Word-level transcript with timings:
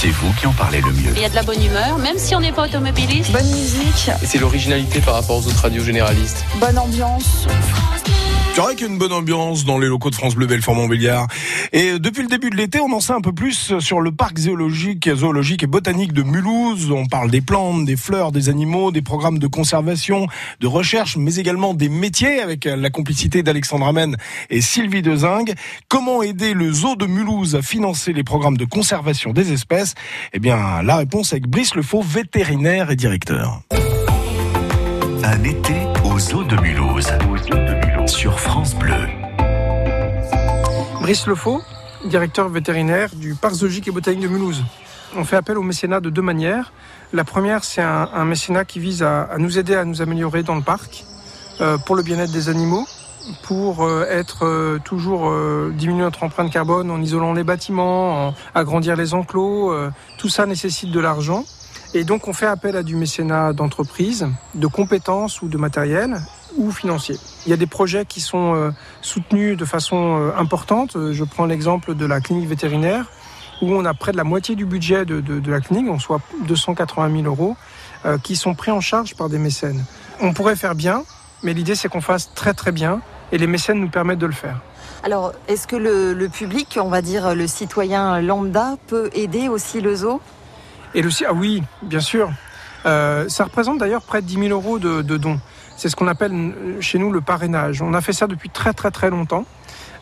c'est 0.00 0.08
vous 0.08 0.32
qui 0.32 0.46
en 0.46 0.52
parlez 0.54 0.80
le 0.80 0.92
mieux. 0.92 1.12
Il 1.14 1.20
y 1.20 1.26
a 1.26 1.28
de 1.28 1.34
la 1.34 1.42
bonne 1.42 1.62
humeur, 1.62 1.98
même 1.98 2.16
si 2.16 2.34
on 2.34 2.40
n'est 2.40 2.52
pas 2.52 2.64
automobiliste. 2.64 3.32
Bonne 3.32 3.50
musique. 3.50 4.10
Et 4.22 4.26
c'est 4.26 4.38
l'originalité 4.38 4.98
par 5.02 5.12
rapport 5.12 5.36
aux 5.36 5.46
autres 5.46 5.60
radios 5.60 5.84
généralistes. 5.84 6.42
Bonne 6.58 6.78
ambiance. 6.78 7.46
C'est 8.52 8.62
vrai 8.62 8.74
qu'il 8.74 8.86
y 8.86 8.90
a 8.90 8.92
une 8.92 8.98
bonne 8.98 9.12
ambiance 9.12 9.64
dans 9.64 9.78
les 9.78 9.86
locaux 9.86 10.10
de 10.10 10.14
France 10.16 10.34
Bleu 10.34 10.46
Belfort-Montbéliard. 10.46 11.28
Et 11.72 11.98
depuis 11.98 12.22
le 12.22 12.28
début 12.28 12.50
de 12.50 12.56
l'été, 12.56 12.80
on 12.80 12.92
en 12.92 13.00
sait 13.00 13.12
un 13.12 13.20
peu 13.20 13.32
plus 13.32 13.78
sur 13.78 14.00
le 14.00 14.10
parc 14.10 14.38
zoologique, 14.38 15.08
zoologique 15.14 15.62
et 15.62 15.66
botanique 15.66 16.12
de 16.12 16.22
Mulhouse. 16.22 16.90
On 16.90 17.06
parle 17.06 17.30
des 17.30 17.40
plantes, 17.40 17.84
des 17.84 17.96
fleurs, 17.96 18.32
des 18.32 18.48
animaux, 18.48 18.90
des 18.90 19.02
programmes 19.02 19.38
de 19.38 19.46
conservation, 19.46 20.26
de 20.58 20.66
recherche, 20.66 21.16
mais 21.16 21.36
également 21.36 21.74
des 21.74 21.88
métiers 21.88 22.40
avec 22.40 22.64
la 22.64 22.90
complicité 22.90 23.42
d'Alexandre 23.42 23.86
Amen 23.86 24.16
et 24.50 24.60
Sylvie 24.60 25.02
Dezingue. 25.02 25.54
Comment 25.88 26.22
aider 26.22 26.52
le 26.52 26.72
zoo 26.72 26.96
de 26.96 27.06
Mulhouse 27.06 27.54
à 27.54 27.62
financer 27.62 28.12
les 28.12 28.24
programmes 28.24 28.56
de 28.58 28.64
conservation 28.64 29.32
des 29.32 29.52
espèces? 29.52 29.94
Eh 30.32 30.40
bien, 30.40 30.82
la 30.82 30.96
réponse 30.96 31.32
avec 31.32 31.46
Brice 31.46 31.76
Lefaux, 31.76 32.02
vétérinaire 32.02 32.90
et 32.90 32.96
directeur. 32.96 33.62
Un 35.22 35.44
été 35.44 35.74
au 36.04 36.18
zoo 36.18 36.42
de 36.42 36.56
Mulhouse. 36.56 37.06
Sur 38.10 38.40
France 38.40 38.74
Bleu. 38.74 39.06
Brice 41.00 41.26
Lefaux, 41.28 41.62
directeur 42.04 42.48
vétérinaire 42.48 43.08
du 43.14 43.34
parc 43.34 43.54
zoologique 43.54 43.86
et 43.86 43.92
botanique 43.92 44.20
de 44.20 44.26
Mulhouse. 44.26 44.64
On 45.16 45.24
fait 45.24 45.36
appel 45.36 45.56
au 45.56 45.62
mécénat 45.62 46.00
de 46.00 46.10
deux 46.10 46.20
manières. 46.20 46.72
La 47.12 47.22
première, 47.22 47.62
c'est 47.62 47.80
un, 47.80 48.24
mécénat 48.24 48.64
qui 48.64 48.80
vise 48.80 49.04
à, 49.04 49.22
à, 49.22 49.38
nous 49.38 49.58
aider 49.58 49.76
à 49.76 49.84
nous 49.84 50.02
améliorer 50.02 50.42
dans 50.42 50.56
le 50.56 50.60
parc 50.60 51.04
euh, 51.60 51.78
pour 51.78 51.94
le 51.94 52.02
bien-être 52.02 52.32
des 52.32 52.48
animaux, 52.48 52.84
pour 53.44 53.84
euh, 53.84 54.04
être 54.10 54.44
euh, 54.44 54.78
toujours 54.84 55.32
diminuer 55.72 56.02
notre 56.02 56.24
empreinte 56.24 56.52
carbone 56.52 56.90
en 56.90 57.00
isolant 57.00 57.32
les 57.32 57.44
bâtiments, 57.44 58.28
en 58.28 58.34
agrandir 58.54 58.96
les 58.96 59.14
enclos. 59.14 59.72
tout 60.18 60.28
ça 60.28 60.46
nécessite 60.46 60.90
de 60.90 61.00
l'argent. 61.00 61.44
Et 61.94 62.04
donc 62.04 62.28
on 62.28 62.32
fait 62.32 62.46
appel 62.46 62.76
à 62.76 62.82
du 62.82 62.96
mécénat 62.96 63.52
d'entreprise, 63.52 64.28
de 64.56 64.66
compétences 64.66 65.42
ou 65.42 65.48
de 65.48 65.56
matériel 65.56 66.20
ou 66.60 66.70
financier. 66.70 67.16
Il 67.46 67.50
y 67.50 67.52
a 67.52 67.56
des 67.56 67.66
projets 67.66 68.04
qui 68.04 68.20
sont 68.20 68.54
euh, 68.54 68.70
soutenus 69.00 69.56
de 69.56 69.64
façon 69.64 70.18
euh, 70.20 70.36
importante. 70.36 70.96
Je 71.12 71.24
prends 71.24 71.46
l'exemple 71.46 71.94
de 71.94 72.06
la 72.06 72.20
clinique 72.20 72.48
vétérinaire 72.48 73.06
où 73.62 73.72
on 73.74 73.84
a 73.84 73.94
près 73.94 74.12
de 74.12 74.16
la 74.16 74.24
moitié 74.24 74.54
du 74.54 74.64
budget 74.64 75.04
de, 75.04 75.20
de, 75.20 75.38
de 75.40 75.50
la 75.50 75.60
clinique, 75.60 75.86
on 75.90 75.98
soit 75.98 76.20
280 76.46 77.22
000 77.22 77.24
euros, 77.24 77.56
euh, 78.06 78.18
qui 78.18 78.36
sont 78.36 78.54
pris 78.54 78.70
en 78.70 78.80
charge 78.80 79.14
par 79.16 79.28
des 79.28 79.38
mécènes. 79.38 79.84
On 80.20 80.32
pourrait 80.32 80.56
faire 80.56 80.74
bien, 80.74 81.02
mais 81.42 81.52
l'idée 81.52 81.74
c'est 81.74 81.88
qu'on 81.88 82.00
fasse 82.00 82.32
très 82.34 82.54
très 82.54 82.72
bien 82.72 83.00
et 83.32 83.38
les 83.38 83.46
mécènes 83.46 83.78
nous 83.80 83.90
permettent 83.90 84.18
de 84.18 84.26
le 84.26 84.32
faire. 84.32 84.60
Alors, 85.02 85.32
est-ce 85.48 85.66
que 85.66 85.76
le, 85.76 86.12
le, 86.12 86.28
public, 86.28 86.78
on 86.80 86.88
va 86.88 87.00
dire 87.00 87.34
le 87.34 87.46
citoyen 87.46 88.20
lambda, 88.20 88.76
peut 88.86 89.08
aider 89.14 89.48
aussi 89.48 89.80
le 89.80 89.94
zoo? 89.94 90.20
Et 90.94 91.00
le 91.00 91.10
ah 91.26 91.32
oui, 91.32 91.62
bien 91.82 92.00
sûr. 92.00 92.30
Euh, 92.86 93.28
ça 93.28 93.44
représente 93.44 93.78
d'ailleurs 93.78 94.02
près 94.02 94.20
de 94.20 94.26
10 94.26 94.48
000 94.48 94.48
euros 94.48 94.78
de, 94.78 95.02
de 95.02 95.16
dons. 95.16 95.38
C'est 95.80 95.88
ce 95.88 95.96
qu'on 95.96 96.08
appelle 96.08 96.52
chez 96.80 96.98
nous 96.98 97.10
le 97.10 97.22
parrainage. 97.22 97.80
On 97.80 97.94
a 97.94 98.02
fait 98.02 98.12
ça 98.12 98.26
depuis 98.26 98.50
très 98.50 98.74
très 98.74 98.90
très 98.90 99.08
longtemps. 99.08 99.46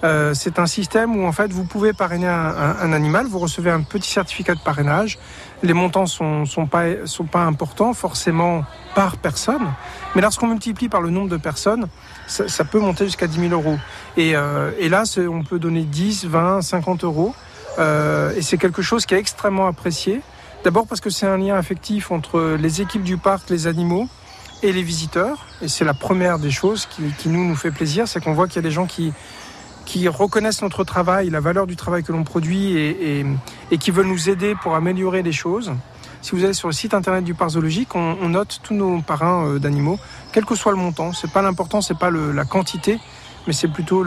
Euh, 0.02 0.34
c'est 0.34 0.58
un 0.58 0.66
système 0.66 1.14
où 1.14 1.24
en 1.24 1.30
fait 1.30 1.52
vous 1.52 1.62
pouvez 1.62 1.92
parrainer 1.92 2.26
un, 2.26 2.92
animal, 2.92 3.26
vous 3.28 3.38
recevez 3.38 3.70
un 3.70 3.82
petit 3.82 4.10
certificat 4.10 4.56
de 4.56 4.60
parrainage. 4.60 5.20
Les 5.62 5.74
montants 5.74 6.06
sont 6.06 6.46
sont 6.46 6.66
pas 6.66 7.06
sont 7.06 7.26
pas 7.26 7.44
importants 7.44 7.94
forcément 7.94 8.64
par 8.96 9.18
personne, 9.18 9.72
mais 10.16 10.20
lorsqu'on 10.20 10.48
multiplie 10.48 10.88
par 10.88 11.00
le 11.00 11.10
nombre 11.10 11.28
de 11.28 11.36
personnes, 11.36 11.86
ça, 12.26 12.64
peut 12.64 12.80
monter 12.80 13.04
jusqu'à 13.04 13.28
10 13.28 13.48
000 13.48 13.52
euros. 13.52 13.78
Et, 14.16 14.34
euh, 14.34 14.72
là, 14.88 15.04
on 15.30 15.44
peut 15.44 15.60
donner 15.60 15.82
10, 15.82 16.24
20, 16.24 16.60
50 16.60 17.04
euros, 17.04 17.36
euh, 17.78 18.34
et 18.34 18.42
c'est 18.42 18.58
quelque 18.58 18.82
chose 18.82 19.06
qui 19.06 19.14
est 19.14 19.18
extrêmement 19.18 19.68
apprécié. 19.68 20.22
D'abord 20.64 20.88
parce 20.88 21.00
que 21.00 21.08
c'est 21.08 21.28
un 21.28 21.38
lien 21.38 21.54
affectif 21.54 22.10
entre 22.10 22.56
les 22.58 22.80
équipes 22.80 23.04
du 23.04 23.16
parc, 23.16 23.48
les 23.48 23.68
animaux 23.68 24.08
et 24.62 24.72
les 24.72 24.82
visiteurs. 24.82 25.46
Et 25.62 25.68
c'est 25.68 25.84
la 25.84 25.94
première 25.94 26.38
des 26.38 26.50
choses 26.50 26.86
qui, 26.86 27.28
nous, 27.28 27.54
fait 27.54 27.70
plaisir, 27.70 28.08
c'est 28.08 28.22
qu'on 28.22 28.32
voit 28.32 28.46
qu'il 28.46 28.56
y 28.56 28.58
a 28.60 28.62
des 28.62 28.70
gens 28.70 28.86
qui, 28.86 29.12
reconnaissent 30.08 30.62
notre 30.62 30.84
travail, 30.84 31.30
la 31.30 31.40
valeur 31.40 31.66
du 31.66 31.76
travail 31.76 32.02
que 32.02 32.12
l'on 32.12 32.24
produit 32.24 32.76
et, 32.76 33.24
qui 33.78 33.90
veulent 33.90 34.06
nous 34.06 34.28
aider 34.28 34.54
pour 34.62 34.74
améliorer 34.74 35.22
les 35.22 35.32
choses. 35.32 35.72
Si 36.20 36.34
vous 36.34 36.44
allez 36.44 36.52
sur 36.52 36.68
le 36.68 36.74
site 36.74 36.94
internet 36.94 37.24
du 37.24 37.34
parc 37.34 37.50
zoologique, 37.50 37.94
on, 37.94 38.28
note 38.28 38.60
tous 38.62 38.74
nos 38.74 39.00
parrains 39.00 39.46
euh, 39.46 39.58
d'animaux, 39.60 40.00
quel 40.32 40.44
que 40.44 40.56
soit 40.56 40.72
le 40.72 40.78
montant. 40.78 41.12
C'est 41.12 41.30
pas 41.30 41.42
l'important, 41.42 41.80
c'est 41.80 41.96
pas 41.96 42.10
la 42.10 42.44
quantité, 42.44 42.98
mais 43.46 43.52
c'est 43.52 43.68
plutôt 43.68 44.04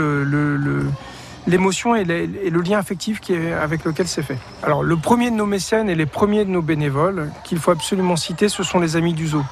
l'émotion 1.47 1.95
et, 1.95 2.03
le 2.03 2.61
lien 2.61 2.77
affectif 2.77 3.21
avec 3.61 3.85
lequel 3.85 4.09
c'est 4.09 4.23
fait. 4.23 4.37
Alors 4.61 4.83
le 4.83 4.97
premier 4.97 5.31
de 5.31 5.35
nos 5.35 5.45
mécènes 5.45 5.89
et 5.89 5.95
les 5.95 6.05
premiers 6.05 6.43
de 6.43 6.49
nos 6.49 6.61
bénévoles 6.61 7.31
qu'il 7.45 7.59
faut 7.59 7.71
absolument 7.71 8.17
citer, 8.17 8.49
ce 8.49 8.61
sont 8.61 8.79
les 8.79 8.97
Amis 8.97 9.13
du 9.13 9.27
Zoo. 9.27 9.43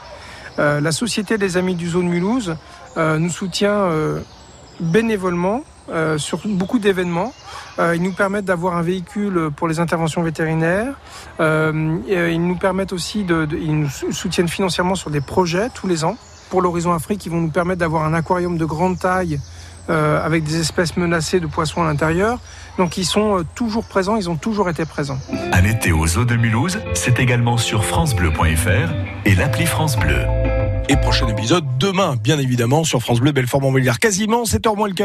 Euh, 0.60 0.82
la 0.82 0.92
Société 0.92 1.38
des 1.38 1.56
Amis 1.56 1.76
du 1.76 1.90
Zoo 1.90 2.02
de 2.02 2.08
Mulhouse 2.08 2.58
euh, 2.98 3.18
nous 3.18 3.30
soutient 3.30 3.72
euh, 3.72 4.20
bénévolement 4.80 5.64
sur 6.18 6.42
beaucoup 6.46 6.78
d'événements. 6.78 7.34
ils 7.80 8.04
nous 8.04 8.12
permettent 8.12 8.46
d'avoir 8.46 8.78
un 8.78 8.84
véhicule 8.84 9.50
pour 9.56 9.68
les 9.68 9.80
interventions 9.80 10.22
vétérinaires. 10.22 10.94
ils 11.40 12.48
nous 12.48 12.58
permettent 12.58 12.94
aussi 12.94 13.24
de, 13.24 13.48
ils 13.54 13.76
nous 13.76 13.90
soutiennent 13.90 14.48
financièrement 14.48 14.94
sur 14.94 15.10
des 15.10 15.20
projets 15.20 15.70
tous 15.74 15.88
les 15.88 16.04
ans 16.04 16.16
pour 16.52 16.62
l'horizon 16.62 16.94
Afrique 16.94 17.22
qui 17.22 17.30
vont 17.30 17.42
nous 17.42 17.50
permettre 17.50 17.80
d'avoir 17.80 18.04
un 18.04 18.14
aquarium 18.14 18.56
de 18.56 18.66
grande 18.66 19.00
taille 19.00 19.40
euh, 19.90 20.24
avec 20.24 20.44
des 20.44 20.60
espèces 20.60 20.98
menacées 20.98 21.40
de 21.40 21.48
poissons 21.48 21.82
à 21.82 21.86
l'intérieur. 21.86 22.40
Donc 22.78 22.98
ils 22.98 23.06
sont 23.06 23.40
euh, 23.40 23.46
toujours 23.56 23.84
présents, 23.84 24.16
ils 24.16 24.30
ont 24.30 24.36
toujours 24.36 24.70
été 24.70 24.86
présents. 24.86 25.20
Un 25.52 25.64
été 25.64 25.92
aux 25.92 26.18
eaux 26.18 26.26
de 26.26 26.36
Mulhouse, 26.36 26.80
c'est 26.94 27.20
également 27.20 27.58
sur 27.58 27.84
francebleu.fr 27.84 28.94
et 29.26 29.36
l'appli 29.36 29.66
France 29.66 29.98
Bleu. 29.98 30.22
Et 30.90 30.96
prochain 30.98 31.28
épisode 31.28 31.66
demain, 31.80 32.16
bien 32.16 32.40
évidemment, 32.40 32.84
sur 32.84 33.02
France 33.02 33.20
Bleu 33.20 33.32
Belfort 33.32 33.62
Montbéliard. 33.62 34.00
Quasiment 34.00 34.44
7h 34.44 34.76
moins 34.76 34.88
le 34.88 34.96
quart. 34.96 34.98